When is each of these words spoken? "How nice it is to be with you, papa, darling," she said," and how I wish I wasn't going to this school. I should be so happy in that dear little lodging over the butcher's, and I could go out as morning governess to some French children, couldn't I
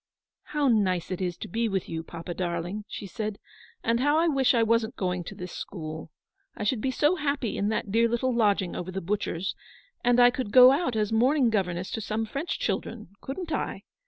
"How 0.55 0.67
nice 0.67 1.11
it 1.11 1.21
is 1.21 1.37
to 1.37 1.47
be 1.47 1.69
with 1.69 1.87
you, 1.87 2.01
papa, 2.01 2.33
darling," 2.33 2.85
she 2.87 3.05
said," 3.05 3.37
and 3.83 3.99
how 3.99 4.17
I 4.17 4.27
wish 4.27 4.55
I 4.55 4.63
wasn't 4.63 4.95
going 4.95 5.23
to 5.25 5.35
this 5.35 5.51
school. 5.51 6.09
I 6.57 6.63
should 6.63 6.81
be 6.81 6.89
so 6.89 7.17
happy 7.17 7.55
in 7.55 7.69
that 7.69 7.91
dear 7.91 8.09
little 8.09 8.33
lodging 8.33 8.75
over 8.75 8.89
the 8.91 8.99
butcher's, 8.99 9.53
and 10.03 10.19
I 10.19 10.31
could 10.31 10.51
go 10.51 10.71
out 10.71 10.95
as 10.95 11.11
morning 11.13 11.51
governess 11.51 11.91
to 11.91 12.01
some 12.01 12.25
French 12.25 12.57
children, 12.57 13.09
couldn't 13.21 13.51
I 13.51 13.83